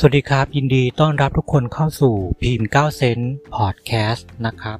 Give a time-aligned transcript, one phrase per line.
[0.00, 3.18] สวัสดีครับ ยินดีต้อนรับทุกคนเข้าสู่พีม9เซน
[3.54, 4.78] พอดแคสต์นะครับ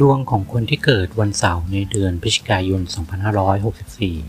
[0.00, 2.80] ดวงของคนที่เกิดวันเสาร์ในเดือนพฤศจิกายน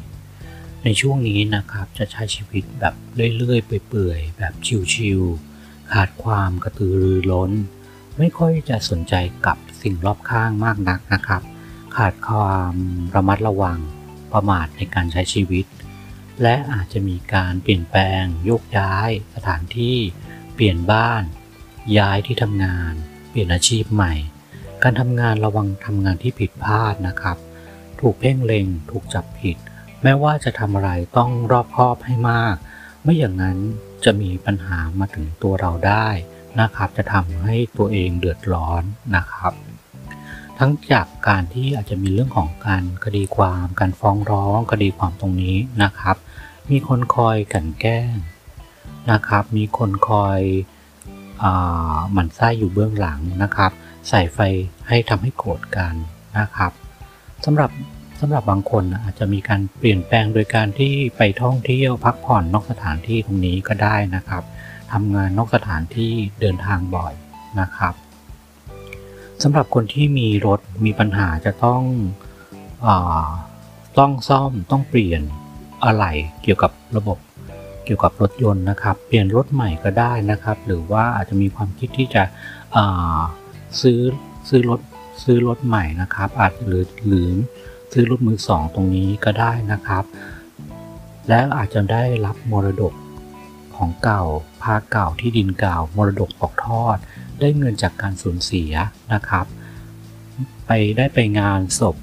[0.08, 2.96] 2564 ในช่วงนี้นะครับจะใช้ชีวิตแบบ
[3.38, 4.54] เรื่อยๆ เปื่อยๆ แบบ
[4.94, 5.53] ชิวๆ
[5.94, 7.52] ขาดความกระตือรือร้น
[8.18, 9.16] ไม่ค่อยจะสนใจ
[9.46, 11.42] กับสิ่งรอบข้างมากนักนะครับ
[11.96, 12.74] ขาดความ
[13.16, 13.80] ระมัดระวัง
[14.34, 15.66] ประมาทในการใช้ชีวิต
[16.42, 19.98] และอาจจะมีการเปลี่ยนแปลง โยกย้าย สถานที่
[20.54, 21.24] เปลี่ยนบ้าน
[21.98, 22.94] ย้ายที่ทำงาน
[23.30, 24.14] เปลี่ยนอาชีพใหม่
[24.84, 27.38] การทำงานระวังทำงานที่ผิดพลาดนะครับ
[28.00, 29.58] ถูกเพ่งเล็งถูกจับผิด
[30.04, 32.56] แม้ว่าจะทำอะไรต้องรอบคอบให้มาก
[33.04, 33.58] ไม่อย่างนั้น
[34.06, 36.08] จะมีปัญหามาถึงตัวเราได้
[36.62, 38.84] นะครับ จะทำให้ตัวเองเดือดร้อน
[39.16, 39.54] นะครับ
[40.60, 46.16] ทั้งจากการที่อาจจะมีเรื่องของการคดีความการฟ้องร้องคดีความตรงนี้นะครับ
[46.72, 48.16] มีคนคอยกันแกล้ง
[49.12, 50.40] นะครับ มีคนคอย
[52.12, 53.72] หมั่นไส้อยู่เบื้องหลังนะครับ
[54.10, 54.40] ใส่ไฟ
[54.88, 55.94] ให้ทำให้โกรธกัน
[56.40, 56.72] นะครับ
[57.46, 57.70] สำหรับ
[58.20, 64.44] สำหรับบางคนอาจจะมีการเปลี่ยนแปลงโดยการที่ไปท่องเที่ยวพักผ่อนนอกสถานที่ตรงนี้ก็ได้นะครับ
[64.92, 67.14] ทำงานนอกสถานที่เดินทางบ่อย
[67.60, 67.94] นะครับ
[69.44, 71.82] สำหรับคนที่มีรถมีปัญหาจะต้อง
[72.86, 72.88] อ
[74.00, 75.22] ต้องซ่อมต้องเปลี่ยน
[75.84, 76.12] อะไหล่
[76.44, 77.18] เกี่ยวกับระบบ
[77.86, 82.24] เกี่ยวกับรถยนต์นะครับ เปลี่ยนรถใหม่ก็ได้นะครับ หรือว่าอาจจะมีความคิดที่จะ
[83.82, 84.00] ซื้อ
[84.50, 84.80] ซื้อรถ
[85.24, 87.30] ซื้อรถใหม่นะครับ อาจหรือหรือ
[87.94, 90.04] ซื้อรถมือสองตรงนี้ก็ได้นะครับ
[91.30, 92.94] และอาจจะได้รับมรดก
[93.76, 94.24] ของเก่า
[94.62, 96.98] พาเก่าที่ดินเก่ามรดกตกทอด
[97.40, 98.74] ได้เงินจากการสูญเสีย
[99.14, 99.46] นะครับ
[100.66, 101.96] ไปได้ไปงานศพ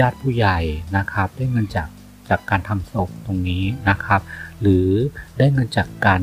[0.00, 0.58] ญาติผู้ใหญ่
[0.96, 1.88] นะครับ ได้เงินจาก
[2.28, 4.20] จากการทำศพตรงนี้นะครับ
[4.60, 4.88] หรือ
[5.38, 6.22] ได้เงินจากการ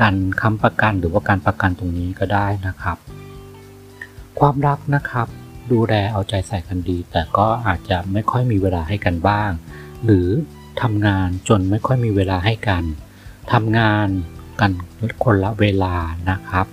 [0.00, 2.96] การค้ำประกันหรือว่าการประกันตรงนี้ก็ได้นะครับ
[4.38, 5.28] ความรักนะครับ
[5.72, 9.50] ดูแลเอาใจใส่กันดี แต่ก็อาจจะไม่ค่อยมีเวลาให้กันบ้าง
[10.04, 10.28] หรือ
[10.82, 12.84] ทำงานจนไม่ค่อยมีเวลาให้กัน
[13.52, 14.08] ทำงาน
[14.60, 14.72] กัน
[15.24, 15.94] คนละเวลา
[16.30, 16.66] นะครับ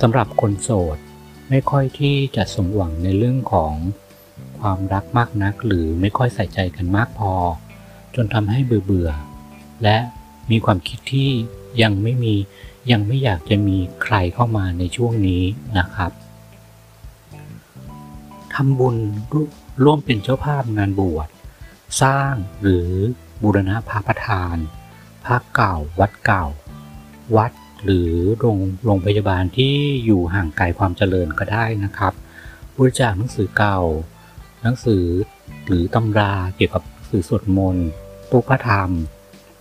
[0.00, 0.98] สำหรับคนโสด
[1.50, 3.74] ไม่ค่อยที่จะสมหวังในเรื่องของ
[4.60, 7.32] ความรักมากนัก หรือไม่ค่อยใส่ใจกันมากพอ
[8.14, 9.10] จนทำให้เบื่อเบื่อ
[9.82, 9.96] และ
[10.50, 11.30] มีความคิดที่
[11.82, 12.34] ยังไม่มี
[12.90, 15.42] ยังไม่อยากจะมีใครเข้ามาในช่วงนี้
[15.78, 16.12] นะครับ
[18.60, 18.96] ทำบุญ
[19.84, 21.28] ร่วมเป็นเจ้าภาพงานบวช
[22.02, 22.88] สร้างหรือ
[23.42, 24.56] บูรณะพระประธาน
[25.24, 26.44] พระเก่า วัดเก่า
[27.36, 27.52] วัด
[27.84, 29.74] หรือโรงโรงพยาบาลที่
[30.04, 32.12] อยู่ห่างไกลความเจริญก็ได้นะครับ
[32.76, 33.80] บริจาคหนังสือเก่า
[34.62, 35.04] หนังสือ
[35.66, 37.88] หรือตำราเกี่ยวกับสื่อสวดมนต์
[38.30, 38.90] ตู้พระธรรม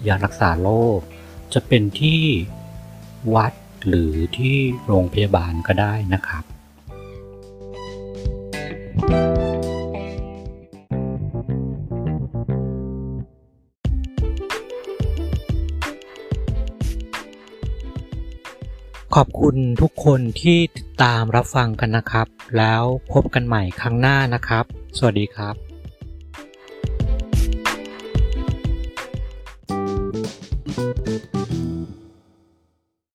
[0.07, 0.99] ยารักษาโรค
[1.53, 2.21] จะเป็นที่
[3.35, 3.53] วัด
[3.87, 4.55] หรือที่
[4.87, 6.43] โรงพยาบาลก็ได้นะครับ
[19.19, 22.27] ขอบคุณทุกคนที่ติดตามรับฟังกันนะครับ
[22.57, 22.83] แล้ว
[23.13, 24.65] พบกันใหม่ครั้งหน้านะครับ
[24.97, 25.55] สวัสดีครับ
[30.79, 31.74] うん。